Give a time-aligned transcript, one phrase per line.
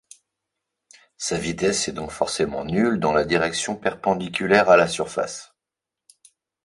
[1.17, 5.53] Sa vitesse est donc forcément nulle dans la direction perpendiculaire à la surface.